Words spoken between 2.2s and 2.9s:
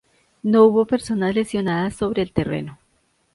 el terreno.